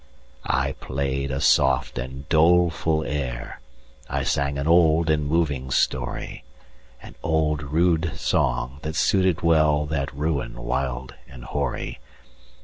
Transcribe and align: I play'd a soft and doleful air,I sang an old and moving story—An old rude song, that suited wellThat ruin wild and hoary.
I 0.47 0.71
play'd 0.81 1.29
a 1.29 1.39
soft 1.39 1.99
and 1.99 2.27
doleful 2.27 3.03
air,I 3.03 4.23
sang 4.23 4.57
an 4.57 4.67
old 4.67 5.11
and 5.11 5.27
moving 5.27 5.69
story—An 5.69 7.13
old 7.21 7.61
rude 7.61 8.13
song, 8.15 8.79
that 8.81 8.95
suited 8.95 9.43
wellThat 9.43 10.09
ruin 10.11 10.55
wild 10.63 11.13
and 11.29 11.43
hoary. 11.43 11.99